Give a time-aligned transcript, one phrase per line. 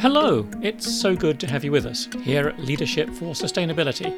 [0.00, 4.16] Hello, it's so good to have you with us here at Leadership for Sustainability.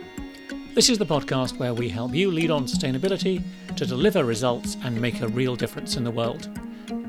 [0.75, 3.43] This is the podcast where we help you lead on sustainability
[3.77, 6.51] to deliver results and make a real difference in the world.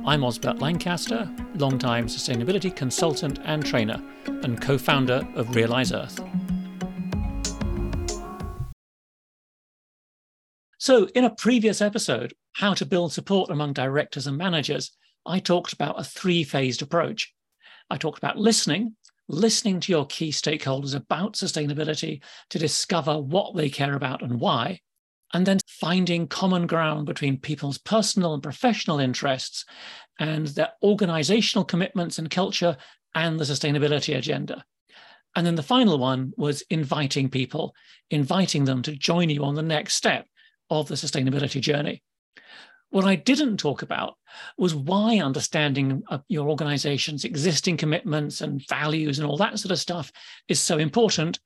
[0.06, 6.17] I'm Osbert Lancaster, long-time sustainability consultant and trainer, and co founder of Realise Earth.
[10.78, 14.92] So, in a previous episode, How to Build Support Among Directors and Managers,
[15.26, 17.34] I talked about a three phased approach.
[17.91, 18.95] I talked about listening,
[19.27, 24.80] listening to your key stakeholders about sustainability to discover what they care about and why,
[25.34, 29.66] and then finding common ground between people's personal and professional interests
[30.20, 32.77] and their organizational commitments and culture
[33.13, 34.63] and the sustainability agenda.
[35.35, 37.76] And then the final one was inviting people,
[38.10, 40.27] inviting them to join you on the next step
[40.70, 42.02] of the sustainability journey.
[42.91, 44.16] What I didn't talk about
[44.58, 49.80] was why understanding uh, your organization's existing commitments and values and all that sort of
[49.80, 50.12] stuff
[50.49, 51.40] is so important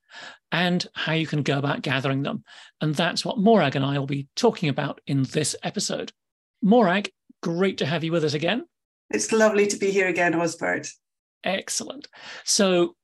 [0.50, 2.42] and how you can go about gathering them.
[2.80, 6.12] And that's what Morag and I will be talking about in this episode.
[6.62, 7.10] Morag,
[7.42, 8.64] great to have you with us again.
[9.10, 10.90] It's lovely to be here again, Osbert.
[11.44, 12.08] Excellent.
[12.44, 12.96] So,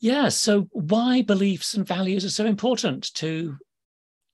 [0.00, 3.56] yeah, so why beliefs and values are so important to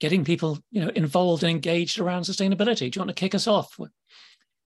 [0.02, 2.90] getting people you know involved and engaged around sustainability.
[2.90, 3.78] Do you want to kick us off?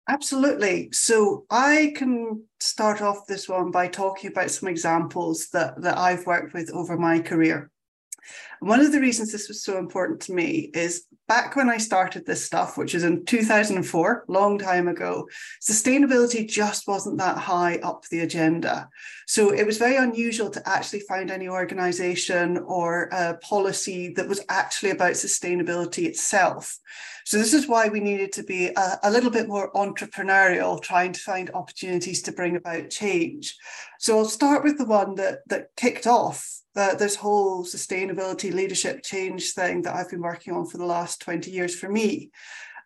[0.07, 0.89] Absolutely.
[0.93, 6.25] So i can start off this one by talking about some examples that that i've
[6.25, 7.69] worked with over my career
[8.59, 12.25] one of the reasons this was so important to me is back when I started
[12.25, 15.27] this stuff, which is in 2004, long time ago,
[15.61, 18.89] sustainability just wasn't that high up the agenda.
[19.27, 24.91] So it was very unusual to actually find any organization or policy that was actually
[24.91, 26.77] about sustainability itself.
[27.25, 31.11] So this is why we needed to be a, a little bit more entrepreneurial, trying
[31.13, 33.55] to find opportunities to bring about change.
[33.99, 39.53] So I'll start with the one that that kicked off this whole sustainability leadership change
[39.53, 42.31] thing that I've been working on for the last 20 years for me.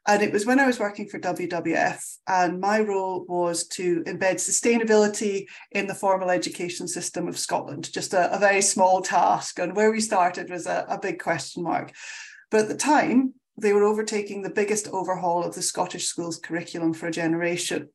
[0.07, 4.35] And it was when I was working for WWF, and my role was to embed
[4.35, 9.59] sustainability in the formal education system of Scotland, just a, a very small task.
[9.59, 11.93] And where we started was a, a big question mark.
[12.49, 16.93] But at the time, they were overtaking the biggest overhaul of the Scottish schools curriculum
[16.93, 17.89] for a generation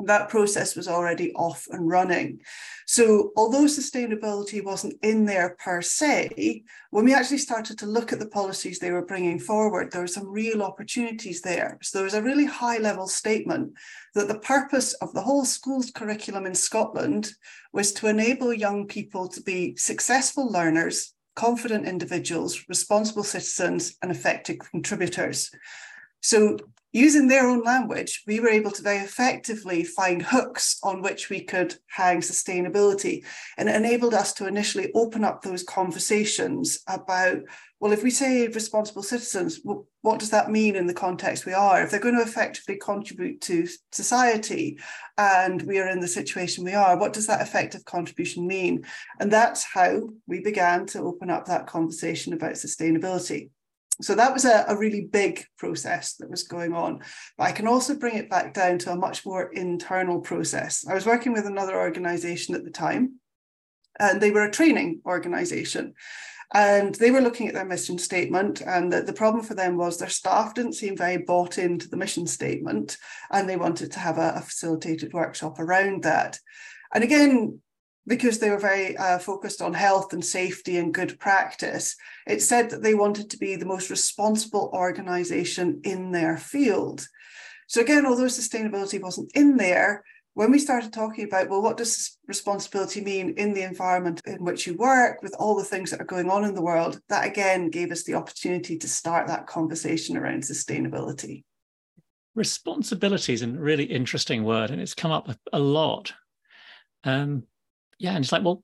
[0.00, 2.40] that process was already off and running.
[2.86, 8.18] So, although sustainability wasn't in there per se, when we actually started to look at
[8.18, 11.78] the policies they were bringing forward, there were some real opportunities there.
[11.82, 13.74] So, there was a really high level statement
[14.14, 17.32] that the purpose of the whole schools curriculum in Scotland
[17.72, 24.58] was to enable young people to be successful learners, confident individuals, responsible citizens, and effective
[24.58, 25.50] contributors.
[26.20, 26.58] So,
[26.94, 31.42] using their own language, we were able to very effectively find hooks on which we
[31.42, 33.24] could hang sustainability.
[33.58, 37.38] And it enabled us to initially open up those conversations about,
[37.80, 41.52] well, if we say responsible citizens, well, what does that mean in the context we
[41.52, 41.82] are?
[41.82, 44.78] If they're going to effectively contribute to society
[45.18, 48.84] and we are in the situation we are, what does that effective contribution mean?
[49.18, 53.50] And that's how we began to open up that conversation about sustainability
[54.00, 57.00] so that was a, a, really big process that was going on.
[57.38, 60.84] But I can also bring it back down to a much more internal process.
[60.86, 63.20] I was working with another organization at the time,
[64.00, 65.94] and they were a training organization.
[66.52, 69.98] And they were looking at their mission statement, and the, the problem for them was
[69.98, 72.96] their staff didn't seem very bought into the mission statement,
[73.30, 76.38] and they wanted to have a, a facilitated workshop around that.
[76.92, 77.60] And again,
[78.06, 82.70] because they were very uh, focused on health and safety and good practice, it said
[82.70, 87.06] that they wanted to be the most responsible organization in their field.
[87.66, 90.04] So, again, although sustainability wasn't in there,
[90.34, 94.66] when we started talking about, well, what does responsibility mean in the environment in which
[94.66, 97.70] you work, with all the things that are going on in the world, that again
[97.70, 101.44] gave us the opportunity to start that conversation around sustainability.
[102.34, 106.12] Responsibility is a really interesting word, and it's come up a lot.
[107.04, 107.44] Um,
[107.98, 108.62] yeah, and it's like, well,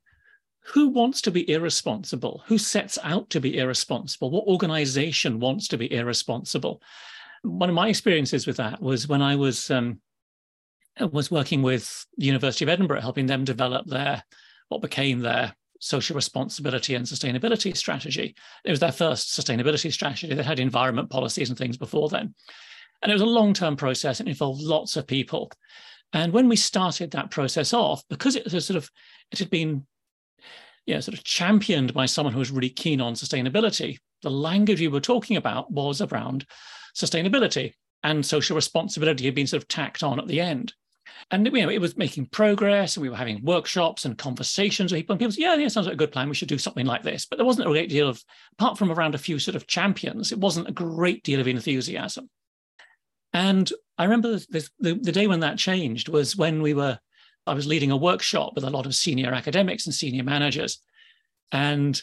[0.63, 2.43] who wants to be irresponsible?
[2.47, 4.31] Who sets out to be irresponsible?
[4.31, 6.83] What organization wants to be irresponsible?
[7.43, 10.01] One of my experiences with that was when I was um,
[11.13, 14.23] was working with the University of Edinburgh, helping them develop their
[14.69, 18.35] what became their social responsibility and sustainability strategy.
[18.65, 20.33] It was their first sustainability strategy.
[20.33, 22.35] They had environment policies and things before then.
[23.03, 24.21] And it was a long term process.
[24.21, 25.51] It involved lots of people.
[26.13, 28.91] And when we started that process off, because it was sort of
[29.31, 29.87] it had been
[30.87, 34.81] you know, sort of championed by someone who was really keen on sustainability, the language
[34.81, 36.47] we were talking about was around
[36.97, 40.75] sustainability and social responsibility had been sort of tacked on at the end.
[41.31, 45.01] And you know, it was making progress, and we were having workshops and conversations with
[45.01, 45.15] people.
[45.15, 46.29] And people said, "Yeah, yeah, sounds like a good plan.
[46.29, 48.23] We should do something like this." But there wasn't a great deal of,
[48.53, 52.31] apart from around a few sort of champions, it wasn't a great deal of enthusiasm.
[53.33, 56.99] And I remember the, the, the day when that changed was when we were,
[57.47, 60.81] I was leading a workshop with a lot of senior academics and senior managers,
[61.53, 62.01] and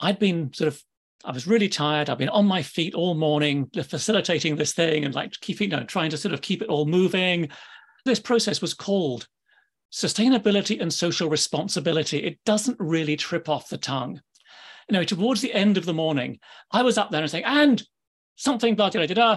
[0.00, 0.82] I'd been sort of
[1.24, 2.10] I was really tired.
[2.10, 5.84] I've been on my feet all morning, facilitating this thing and like keeping, you know,
[5.84, 7.48] trying to sort of keep it all moving.
[8.04, 9.26] This process was called
[9.90, 12.18] sustainability and social responsibility.
[12.18, 14.20] It doesn't really trip off the tongue.
[14.90, 16.40] You know, towards the end of the morning,
[16.70, 17.82] I was up there and saying, and
[18.36, 19.36] something, blah, blah, blah,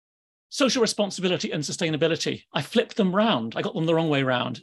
[0.50, 2.44] social responsibility and sustainability.
[2.54, 3.54] I flipped them round.
[3.56, 4.62] I got them the wrong way round.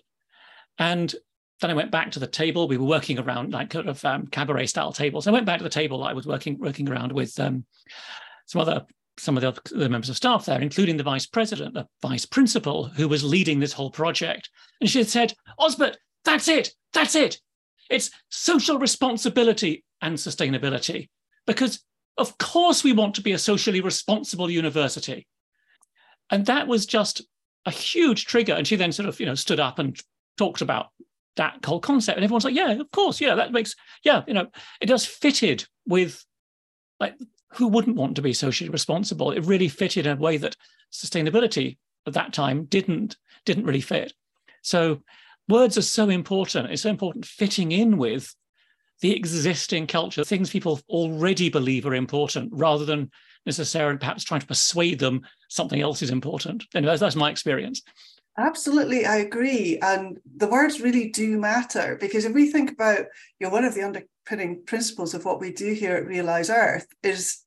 [0.79, 1.14] And
[1.61, 2.69] then I went back to the table.
[2.69, 5.26] We were working around like kind of um, cabaret style tables.
[5.26, 7.64] I went back to the table I was working working around with um,
[8.46, 8.84] some other
[9.19, 12.87] some of the, the, members of staff there, including the vice president, the vice principal,
[12.87, 14.49] who was leading this whole project.
[14.81, 17.38] And she had said, Osbert, that's it, that's it.
[17.90, 21.11] It's social responsibility and sustainability.
[21.46, 21.85] Because
[22.17, 25.26] of course we want to be a socially responsible university.
[26.32, 27.23] And that was just
[27.67, 28.55] a huge trigger.
[28.55, 29.96] And she then sort of, you know, stood up and
[30.37, 30.88] talked about
[31.37, 32.17] that whole concept.
[32.17, 34.49] And everyone's like, yeah, of course, yeah, that makes, yeah, you know,
[34.81, 36.25] it does fitted with
[36.99, 37.14] like
[37.52, 39.31] who wouldn't want to be socially responsible?
[39.31, 40.56] It really fitted in a way that
[40.90, 41.76] sustainability
[42.06, 44.12] at that time didn't didn't really fit.
[44.62, 45.02] So
[45.49, 46.70] words are so important.
[46.70, 48.35] It's so important fitting in with
[49.00, 53.11] the existing culture, things people already believe are important, rather than
[53.46, 56.64] necessarily perhaps trying to persuade them something else is important.
[56.74, 57.82] And that's, that's my experience.
[58.38, 59.78] Absolutely, I agree.
[59.82, 63.00] And the words really do matter because if we think about,
[63.38, 66.86] you know, one of the underpinning principles of what we do here at Realise Earth
[67.02, 67.44] is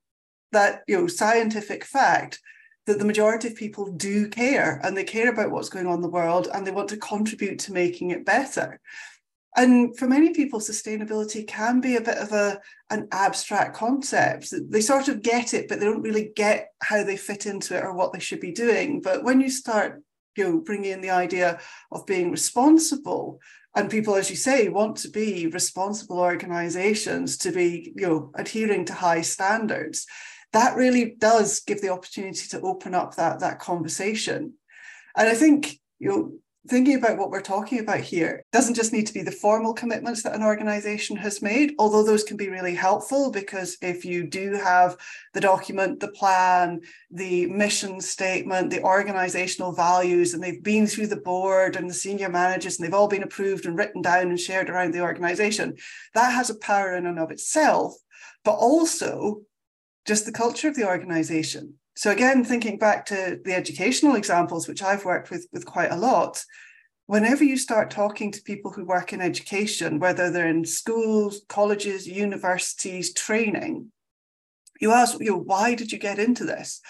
[0.52, 2.40] that, you know, scientific fact
[2.86, 6.02] that the majority of people do care and they care about what's going on in
[6.02, 8.80] the world and they want to contribute to making it better.
[9.58, 12.60] And for many people, sustainability can be a bit of a
[12.90, 14.54] an abstract concept.
[14.70, 17.84] They sort of get it, but they don't really get how they fit into it
[17.84, 19.02] or what they should be doing.
[19.02, 20.02] But when you start
[20.36, 21.60] you know, bringing in the idea
[21.92, 23.40] of being responsible.
[23.76, 28.86] And people, as you say, want to be responsible organizations to be, you know, adhering
[28.86, 30.06] to high standards.
[30.54, 34.54] That really does give the opportunity to open up that, that conversation.
[35.18, 36.34] And I think, you know,
[36.68, 40.24] thinking about what we're talking about here doesn't just need to be the formal commitments
[40.24, 44.54] that an organization has made, although those can be really helpful because if you do
[44.54, 44.98] have
[45.34, 46.82] the document, the plan,
[47.12, 52.30] the mission statement, the organizational values, and they've been through the board and the senior
[52.30, 55.76] managers and they've all been approved and written down and shared around the organization,
[56.14, 57.94] that has a power in and of itself,
[58.44, 59.42] but also
[60.06, 64.84] just the culture of the organization so again, thinking back to the educational examples, which
[64.84, 66.44] I've worked with with quite a lot,
[67.06, 72.08] whenever you start talking to people who work in education, whether they're in schools, colleges,
[72.08, 73.92] universities, training,
[74.82, 76.82] you ask, you know, why did you get into this?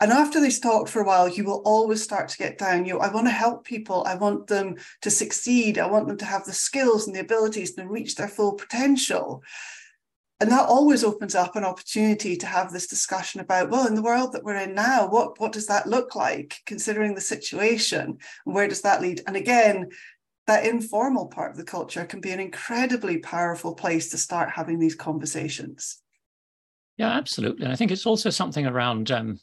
[0.00, 2.84] And after they've talked for a while, you will always start to get down.
[2.84, 4.04] You know, I want to help people.
[4.06, 5.76] I want them to succeed.
[5.76, 9.42] I want them to have the skills and the abilities to reach their full potential
[10.40, 14.02] and that always opens up an opportunity to have this discussion about well in the
[14.02, 18.18] world that we're in now what what does that look like considering the situation?
[18.46, 19.22] And where does that lead?
[19.26, 19.88] And again
[20.46, 24.78] that informal part of the culture can be an incredibly powerful place to start having
[24.78, 26.00] these conversations.
[26.96, 27.64] Yeah absolutely.
[27.64, 29.40] And i think it's also something around um,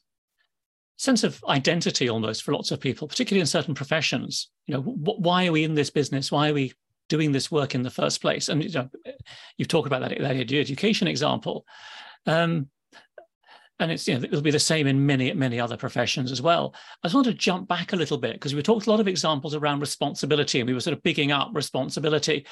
[0.98, 4.50] sense of identity almost for lots of people particularly in certain professions.
[4.66, 6.32] You know wh- why are we in this business?
[6.32, 6.74] Why are we
[7.10, 8.50] doing this work in the first place.
[8.50, 8.90] And you know,
[9.58, 11.66] you've talked about that, that education example.
[12.26, 12.70] Um,
[13.80, 16.74] and it's you know it'll be the same in many many other professions as well.
[17.04, 19.08] I just want to jump back a little bit because we talked a lot of
[19.08, 22.46] examples around responsibility, and we were sort of bigging up responsibility.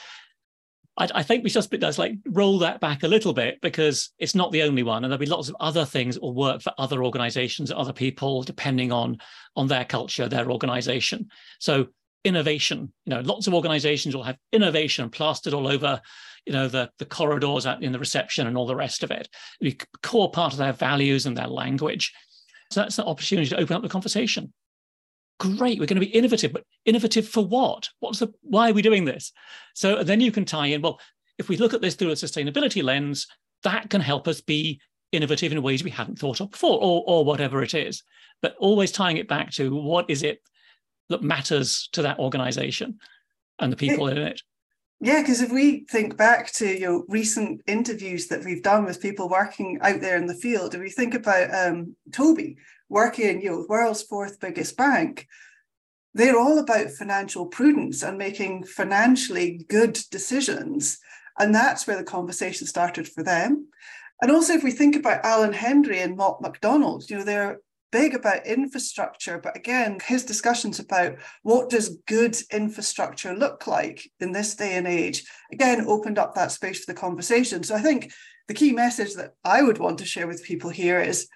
[0.98, 4.36] I, I think we just does like roll that back a little bit because it's
[4.36, 6.74] not the only one, and there'll be lots of other things that will work for
[6.78, 9.18] other organisations, other people, depending on
[9.56, 11.30] on their culture, their organisation.
[11.60, 11.88] So
[12.24, 12.92] innovation.
[13.06, 16.02] You know, lots of organizations will have innovation plastered all over,
[16.46, 19.28] you know, the, the corridors in the reception and all the rest of it.
[19.60, 22.14] It'll be core part of their values and their language.
[22.72, 24.54] So that's an opportunity to open up the conversation.
[25.40, 27.90] Great, we're going to be innovative, but innovative for what?
[28.00, 29.34] What's the why are we doing this?
[29.74, 31.00] So then you can tie in, well,
[31.38, 33.28] if we look at this through a sustainability lens,
[33.64, 34.80] that can help us be
[35.12, 38.04] innovative in ways we hadn't thought of before, or, or whatever it is.
[38.42, 40.40] But always tying it back to what is it
[41.10, 43.00] that matters to that organization
[43.60, 44.42] and the people it, in it.
[45.00, 49.02] Yeah, because if we think back to you know recent interviews that we've done with
[49.02, 52.58] people working out there in the field, if we think about um, Toby
[52.90, 55.28] working, you know, world's fourth biggest bank,
[56.14, 61.00] they're all about financial prudence and making financially good decisions.
[61.40, 63.68] And that's where the conversation started for them.
[64.22, 67.60] And also, if we think about Alan Hendry and Mott MacDonald, you know, they're
[67.94, 74.32] big about infrastructure, but again, his discussions about what does good infrastructure look like in
[74.32, 75.24] this day and age,
[75.54, 77.62] again, opened up that space for the conversation.
[77.62, 78.12] So I think
[78.48, 81.28] the key message that I would want to share with people here is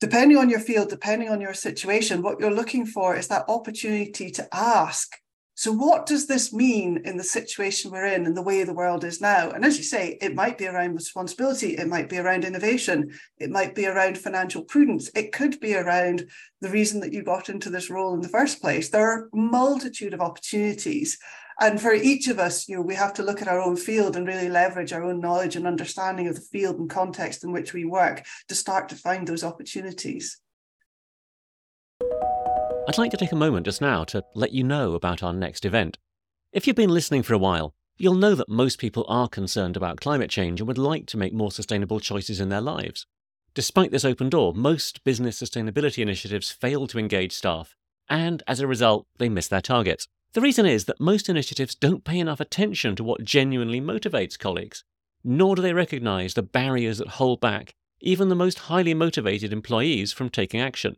[0.00, 4.32] depending on your field, depending on your situation, what you're looking for is that opportunity
[4.32, 5.16] to ask.
[5.54, 9.04] So, what does this mean in the situation we're in and the way the world
[9.04, 9.50] is now?
[9.50, 13.50] And as you say, it might be around responsibility, it might be around innovation, it
[13.50, 16.26] might be around financial prudence, it could be around
[16.62, 18.88] the reason that you got into this role in the first place.
[18.88, 21.18] There are a multitude of opportunities.
[21.60, 24.16] And for each of us, you know, we have to look at our own field
[24.16, 27.74] and really leverage our own knowledge and understanding of the field and context in which
[27.74, 30.40] we work to start to find those opportunities.
[32.88, 35.64] I'd like to take a moment just now to let you know about our next
[35.64, 35.98] event.
[36.52, 40.00] If you've been listening for a while, you'll know that most people are concerned about
[40.00, 43.06] climate change and would like to make more sustainable choices in their lives.
[43.54, 47.76] Despite this open door, most business sustainability initiatives fail to engage staff,
[48.08, 50.08] and as a result, they miss their targets.
[50.32, 54.82] The reason is that most initiatives don't pay enough attention to what genuinely motivates colleagues,
[55.22, 60.12] nor do they recognise the barriers that hold back even the most highly motivated employees
[60.12, 60.96] from taking action.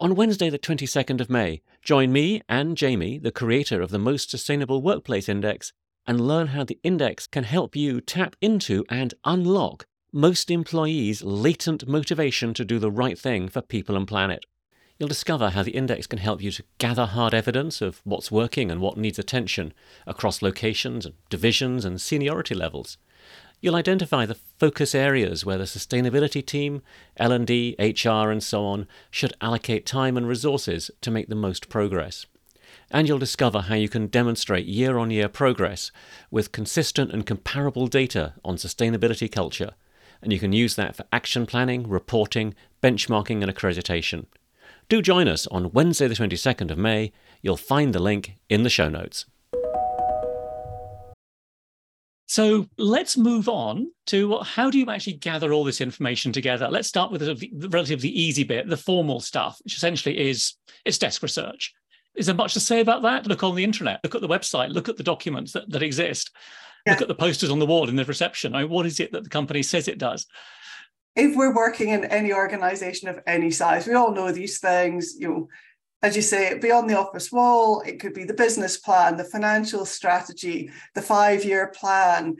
[0.00, 4.30] On Wednesday, the 22nd of May, join me and Jamie, the creator of the Most
[4.30, 5.72] Sustainable Workplace Index,
[6.06, 11.88] and learn how the index can help you tap into and unlock most employees' latent
[11.88, 14.46] motivation to do the right thing for people and planet.
[15.00, 18.70] You'll discover how the index can help you to gather hard evidence of what's working
[18.70, 19.74] and what needs attention
[20.06, 22.98] across locations, divisions, and seniority levels.
[23.60, 26.80] You'll identify the focus areas where the sustainability team,
[27.16, 32.26] L&D, HR, and so on should allocate time and resources to make the most progress.
[32.90, 35.90] And you'll discover how you can demonstrate year on year progress
[36.30, 39.72] with consistent and comparable data on sustainability culture.
[40.22, 44.26] And you can use that for action planning, reporting, benchmarking, and accreditation.
[44.88, 47.12] Do join us on Wednesday, the 22nd of May.
[47.42, 49.26] You'll find the link in the show notes.
[52.28, 56.68] So let's move on to how do you actually gather all this information together?
[56.68, 60.54] Let's start with the relatively easy bit, the formal stuff, which essentially is
[60.84, 61.72] it's desk research.
[62.14, 63.26] Is there much to say about that?
[63.26, 66.30] Look on the internet, look at the website, look at the documents that, that exist,
[66.84, 66.92] yeah.
[66.92, 68.54] look at the posters on the wall in the reception.
[68.54, 70.26] I mean, what is it that the company says it does?
[71.18, 75.28] if we're working in any organization of any size, we all know these things, you
[75.28, 75.48] know,
[76.02, 79.84] as you say, beyond the office wall, it could be the business plan, the financial
[79.84, 82.36] strategy, the five year plan,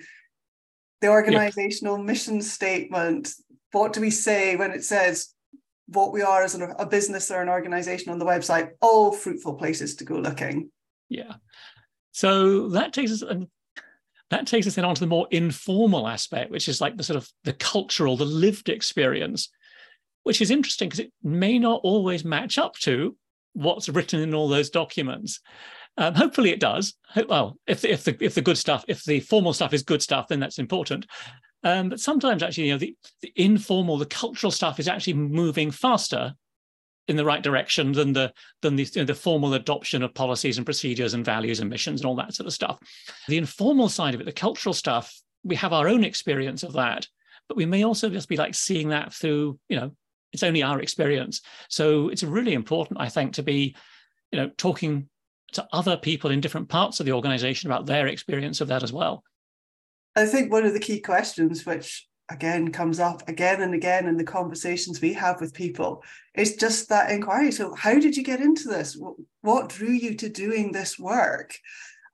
[1.00, 3.32] the organizational mission statement.
[3.72, 5.34] What do we say when it says
[5.86, 8.70] what we are as a business or an organization on the website?
[8.80, 10.70] All fruitful places to go looking.
[11.08, 11.34] Yeah.
[12.12, 13.48] So that takes us, um,
[14.30, 17.28] that takes us then onto the more informal aspect, which is like the sort of
[17.42, 19.48] the cultural, the lived experience,
[20.22, 23.16] which is interesting because it may not always match up to
[23.54, 25.40] what's written in all those documents.
[25.96, 26.94] Um, hopefully it does.
[27.28, 30.02] Well, if the, if the if the good stuff, if the formal stuff is good
[30.02, 31.06] stuff, then that's important.
[31.64, 35.72] Um, but sometimes actually, you know, the, the informal, the cultural stuff is actually moving
[35.72, 36.34] faster
[37.08, 40.56] in the right direction than the than the, you know, the formal adoption of policies
[40.56, 42.78] and procedures and values and missions and all that sort of stuff.
[43.26, 45.12] The informal side of it, the cultural stuff,
[45.42, 47.08] we have our own experience of that,
[47.48, 49.92] but we may also just be like seeing that through, you know,
[50.32, 51.40] it's only our experience.
[51.68, 53.74] So it's really important, I think, to be,
[54.30, 55.08] you know, talking
[55.52, 58.92] to other people in different parts of the organization about their experience of that as
[58.92, 59.24] well.
[60.14, 64.16] I think one of the key questions, which again comes up again and again in
[64.16, 66.02] the conversations we have with people
[66.34, 69.00] is just that inquiry so how did you get into this
[69.40, 71.56] what drew you to doing this work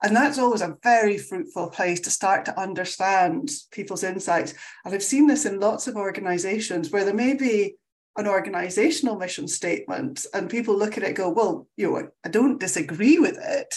[0.03, 4.55] and that's always a very fruitful place to start to understand people's insights
[4.85, 7.75] and i've seen this in lots of organizations where there may be
[8.17, 12.61] an organizational mission statement and people look at it go well you know i don't
[12.61, 13.75] disagree with it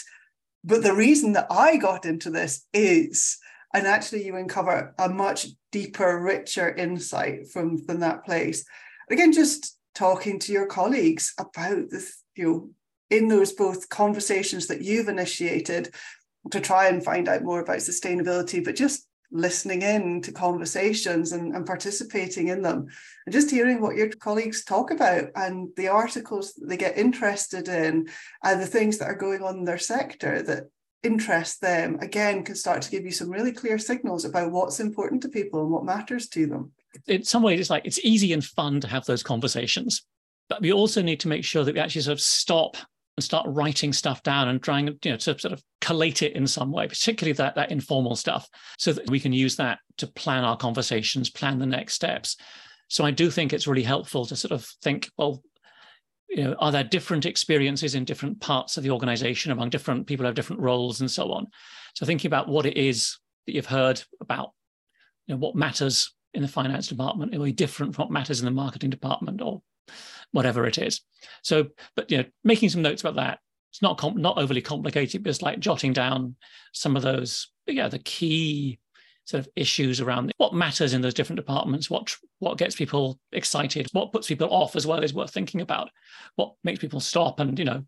[0.64, 3.38] but the reason that i got into this is
[3.74, 8.66] and actually you uncover a much deeper, richer insight from, from that place.
[9.10, 12.70] Again, just talking to your colleagues about this, you know,
[13.10, 15.94] in those both conversations that you've initiated
[16.52, 21.56] to try and find out more about sustainability, but just listening in to conversations and,
[21.56, 22.88] and participating in them
[23.26, 28.08] and just hearing what your colleagues talk about and the articles they get interested in
[28.44, 30.64] and the things that are going on in their sector that
[31.04, 35.22] interest them again can start to give you some really clear signals about what's important
[35.22, 36.72] to people and what matters to them.
[37.08, 40.06] In some ways it's like it's easy and fun to have those conversations
[40.50, 42.78] but we also need to make sure that we actually sort of stop
[43.18, 46.48] and start writing stuff down and trying you know to sort of collate it in
[46.48, 48.48] some way particularly that that informal stuff
[48.78, 52.38] so that we can use that to plan our conversations plan the next steps.
[52.90, 55.44] So i do think it's really helpful to sort of think well
[56.30, 60.24] you know are there different experiences in different parts of the organization among different people
[60.24, 61.48] who have different roles and so on?
[61.96, 64.52] So thinking about what it is that you've heard about
[65.26, 68.40] you know what matters in the finance department it will be different from what matters
[68.40, 69.62] in the marketing department or
[70.32, 71.02] whatever it is.
[71.44, 73.40] So, but you know, making some notes about that.
[73.72, 76.36] It's not com- not overly complicated, but it's like jotting down
[76.72, 78.80] some of those, yeah, the key
[79.26, 83.88] sort of issues around what matters in those different departments, what what gets people excited,
[83.92, 85.90] what puts people off as well is worth thinking about,
[86.38, 87.84] what makes people stop and you know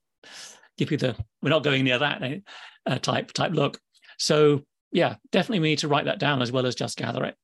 [0.77, 2.39] give you the we're not going near that eh,
[2.85, 3.79] uh, type type look.
[4.17, 7.35] So yeah, definitely we need to write that down as well as just gather it.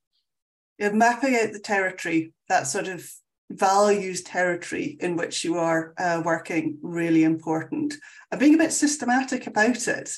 [0.77, 3.09] Yeah, mapping out the territory, that sort of
[3.49, 7.93] values territory in which you are uh, working really important.
[8.31, 10.11] And being a bit systematic about it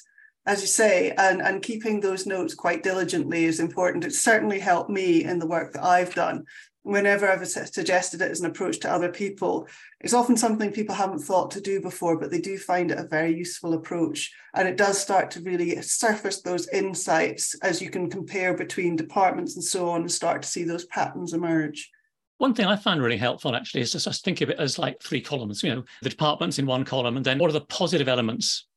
[0.45, 4.05] as you say and, and keeping those notes quite diligently is important.
[4.05, 6.45] It certainly helped me in the work that i've done.
[6.83, 9.67] Whenever i've suggested it as an approach to other people
[9.99, 13.07] it's often something people haven't thought to do before but they do find it a
[13.07, 14.31] very useful approach.
[14.53, 19.55] And it does start to really surface those insights as you can compare between departments
[19.55, 21.91] and so on and start to see those patterns emerge
[22.37, 25.21] one thing I find really helpful actually is just think of it as like three
[25.21, 28.67] columns, you know, the departments in one column, and then what are the positive elements?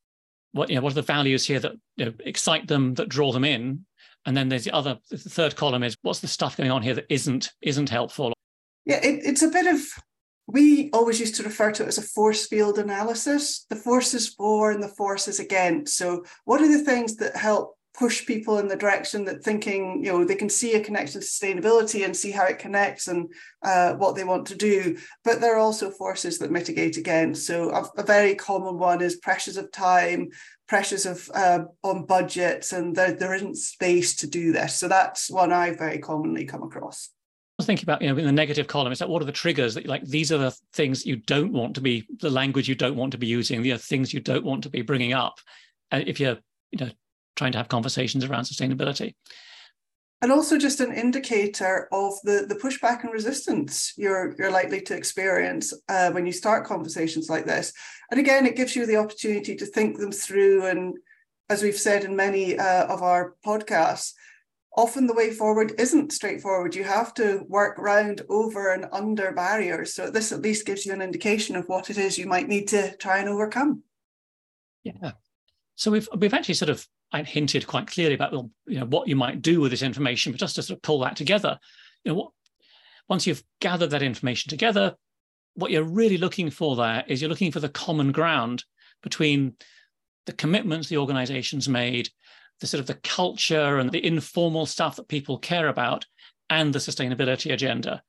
[0.53, 3.33] What, you know, what are the values here that you know, excite them, that draw
[3.33, 3.85] them in?
[4.27, 6.95] And then there's the other, the third column is what's the stuff going on here
[6.95, 8.33] that isn't isn't helpful?
[8.85, 9.81] Yeah, it, it's a bit of
[10.47, 13.67] we always used to refer to it as a force field analysis.
[13.71, 15.97] The forces for and the forces against.
[15.97, 20.13] So, what are the things that help push people in the direction that thinking, you
[20.13, 23.33] know, they can see a connection to sustainability and see how it connects and
[23.63, 24.97] uh, what they want to do.
[25.25, 27.47] But there are also forces that mitigate against.
[27.47, 30.29] So a, a very common one is pressures of time,
[30.69, 34.77] pressures of uh, on budgets, and there, there isn't space to do this.
[34.77, 37.11] So that's one I very commonly come across.
[37.59, 39.33] I was thinking about, you know, in the negative column, it's like, what are the
[39.33, 42.75] triggers that like, these are the things you don't want to be, the language you
[42.75, 45.35] don't want to be using, the things you don't want to be bringing up.
[45.91, 46.39] And if you're,
[46.71, 46.91] you know,
[47.41, 49.15] trying to have conversations around sustainability.
[50.21, 54.95] And also just an indicator of the, the pushback and resistance you're, you're likely to
[54.95, 57.73] experience uh, when you start conversations like this.
[58.11, 60.67] And again, it gives you the opportunity to think them through.
[60.67, 60.99] And
[61.49, 64.13] as we've said in many uh, of our podcasts,
[64.77, 66.75] often the way forward isn't straightforward.
[66.75, 69.95] You have to work around, over, and under barriers.
[69.95, 72.69] So this at least gives you an indication of what it is you might need
[72.69, 73.85] to try and overcome.
[74.85, 75.13] Yeah.
[75.77, 78.33] So we've we've actually sort of I hinted quite clearly about
[78.67, 81.01] you know what you might do with this information, but just to sort of pull
[81.01, 81.59] that together,
[82.05, 82.33] you know, what,
[83.09, 84.95] once you've gathered that information together,
[85.55, 88.65] what you're really looking for there is you're looking for the common ground
[89.03, 89.55] between
[90.27, 92.09] the commitments the organization's made,
[92.61, 96.07] the sort of the culture and the informal stuff that people care about,
[96.49, 98.03] and the sustainability agenda.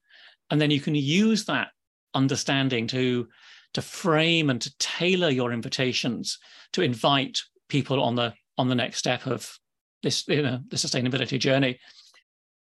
[0.49, 1.69] And then you can use that
[2.13, 3.27] understanding to
[3.73, 6.39] to frame and to tailor your invitations
[6.73, 9.57] to invite people on the on the next step of
[10.03, 11.79] this, you know, the sustainability journey.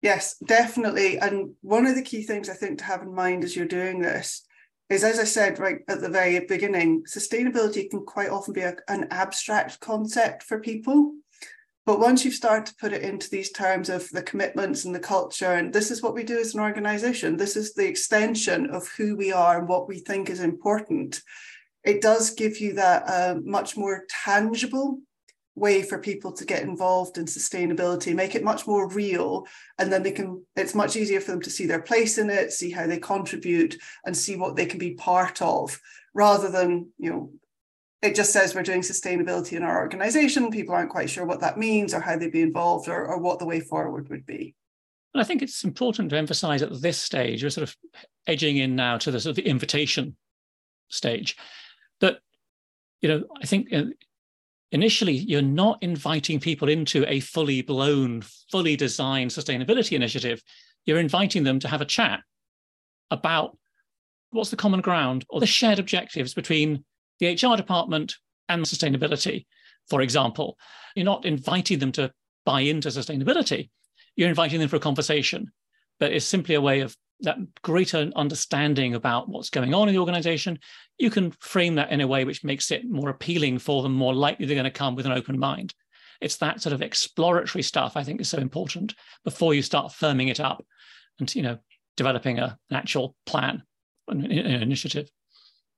[0.03, 1.19] Yes, definitely.
[1.19, 4.01] And one of the key things I think to have in mind as you're doing
[4.01, 4.45] this
[4.88, 8.77] is, as I said right at the very beginning, sustainability can quite often be a,
[8.88, 11.14] an abstract concept for people.
[11.85, 15.01] But once you've started to put it into these terms of the commitments and the
[15.01, 18.87] culture, and this is what we do as an organization, this is the extension of
[18.88, 21.23] who we are and what we think is important,
[21.85, 25.01] it does give you that uh, much more tangible
[25.59, 29.47] way for people to get involved in sustainability make it much more real.
[29.79, 32.53] And then they can it's much easier for them to see their place in it
[32.53, 35.81] see how they contribute and see what they can be part of
[36.14, 37.31] rather than you know
[38.01, 40.51] it just says we're doing sustainability in our organization.
[40.51, 43.40] People aren't quite sure what that means or how they'd be involved or, or what
[43.40, 44.55] the way forward would be.
[45.14, 47.77] And i think it's important to emphasize at this stage we're sort of
[48.27, 50.16] edging in now to the sort of the invitation
[50.88, 51.37] stage
[52.01, 52.18] that
[53.01, 53.85] you know i think uh,
[54.72, 60.42] initially you're not inviting people into a fully blown, fully designed sustainability initiative.
[60.85, 62.20] You're inviting them to have a chat
[63.11, 63.57] about
[64.31, 66.85] what's the common ground or the shared objectives between
[67.18, 68.16] the HR department
[68.48, 69.46] and sustainability,
[69.88, 70.59] for example.
[70.94, 72.12] You're not inviting them to
[72.44, 73.70] buy into sustainability.
[74.16, 75.52] You're inviting them for a conversation,
[75.98, 80.00] but it's simply a way of that greater understanding about what's going on in the
[80.00, 80.58] organization,
[80.98, 84.14] you can frame that in a way which makes it more appealing for them, more
[84.14, 85.74] likely they're going to come with an open mind.
[86.20, 90.30] It's that sort of exploratory stuff I think is so important before you start firming
[90.30, 90.64] it up
[91.18, 91.58] and you know
[91.96, 93.62] developing a, an actual plan,
[94.08, 95.11] an, an initiative.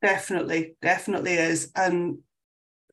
[0.02, 1.72] Definitely, definitely is.
[1.76, 2.18] And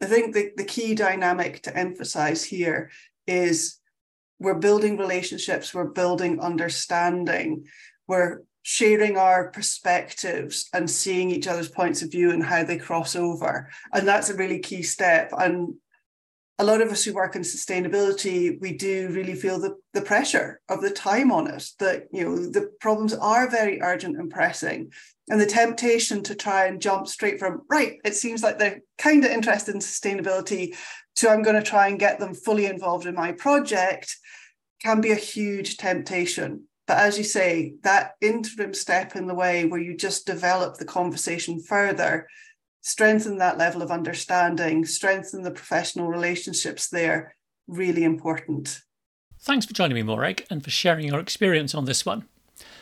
[0.01, 2.91] I think the, the key dynamic to emphasize here
[3.25, 3.79] is
[4.39, 7.65] we're building relationships, we're building understanding,
[8.07, 13.15] we're sharing our perspectives and seeing each other's points of view and how they cross
[13.15, 13.69] over.
[13.93, 15.31] And that's a really key step.
[15.37, 15.75] And
[16.59, 20.59] a lot of us who work in sustainability, we do really feel the, the pressure
[20.69, 24.91] of the time on us that you know the problems are very urgent and pressing.
[25.29, 29.25] And the temptation to try and jump straight from, right, it seems like they're kind
[29.25, 30.73] of interested in sustainability,
[31.17, 34.15] to I'm going to try and get them fully involved in my project
[34.81, 36.63] can be a huge temptation.
[36.85, 40.85] But as you say, that interim step in the way where you just develop the
[40.85, 42.27] conversation further
[42.87, 47.35] strengthen that level of understanding, strengthen the professional relationships there,
[47.67, 48.79] really important.
[49.41, 52.25] Thanks for joining me, Morag, and for sharing your experience on this one.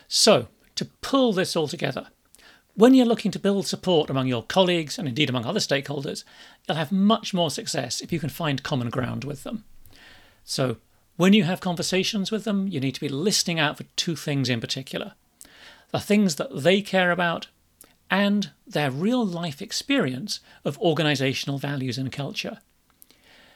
[0.08, 2.10] So, to pull this all together,
[2.76, 6.24] when you're looking to build support among your colleagues and indeed among other stakeholders,
[6.68, 9.64] you'll have much more success if you can find common ground with them.
[10.44, 10.78] So,
[11.18, 14.50] when you have conversations with them, you need to be listening out for two things
[14.50, 15.14] in particular
[15.92, 17.48] the things that they care about
[18.12, 22.60] and their real life experience of organisational values and culture.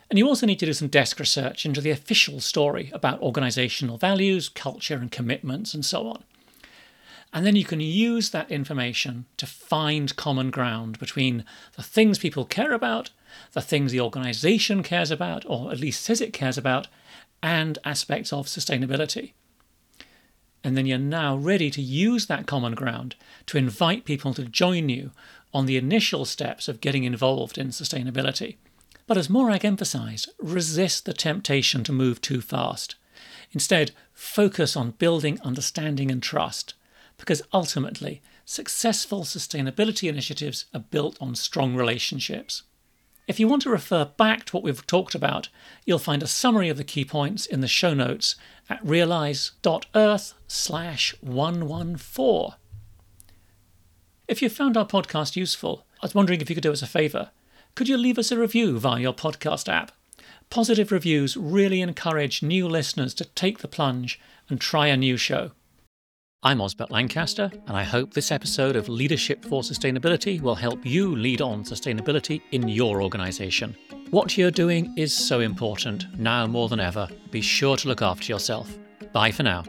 [0.10, 4.00] And you also need to do some desk research into the official story about organisational
[4.00, 6.24] values, culture, and commitments, and so on.
[7.32, 12.44] And then you can use that information to find common ground between the things people
[12.44, 13.12] care about,
[13.52, 16.88] the things the organisation cares about, or at least says it cares about,
[17.44, 19.34] and aspects of sustainability.
[20.63, 23.15] And then you're now ready to use that common ground
[23.46, 25.12] to invite people to join you
[25.54, 28.58] on the initial steps of getting involved in sustainability.
[29.08, 32.96] But as Morag emphasised, resist the temptation to move too fast.
[33.52, 36.74] Instead, focus on building understanding and trust,
[37.20, 42.64] because ultimately, successful sustainability initiatives are built on strong relationships.
[43.28, 45.50] If you want to refer back to what we've talked about,
[45.86, 48.36] you'll find a summary of the key points in the show notes
[48.68, 52.56] at realise.earth slash 114.
[54.28, 56.88] If you found our podcast useful, I was wondering if you could do us a
[56.88, 57.30] favour.
[57.76, 59.92] Could you leave us a review via your podcast app?
[60.50, 65.52] Positive reviews really encourage new listeners to take the plunge and try a new show.
[66.41, 71.13] I'm Osbert Lancaster, and I hope this episode of Leadership for Sustainability will help you
[71.13, 73.75] lead on sustainability in your organisation.
[74.12, 77.10] What you're doing is so important, now more than ever.
[77.30, 78.73] Be sure to look after yourself.
[79.12, 79.65] Bye for now.